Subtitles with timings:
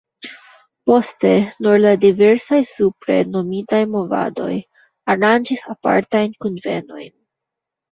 [0.91, 1.33] Poste
[1.65, 4.49] nur la diversaj supre nomitaj movadoj
[5.17, 7.17] aranĝis apartajn kunvenojn.